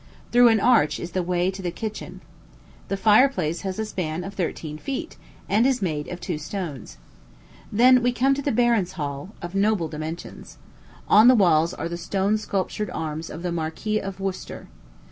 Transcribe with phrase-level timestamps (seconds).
[0.31, 2.21] Through an arch is the way to the kitchen.
[2.87, 5.15] The fireplace has a span of thirteen feet,
[5.47, 6.97] and is made of two stones.
[7.71, 10.57] Then we come to the baron's hall, of noble dimensions.
[11.07, 14.69] On the walls are the stone sculptured arms of the Marquis of Worcester.